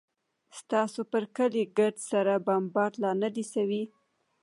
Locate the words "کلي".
1.35-1.63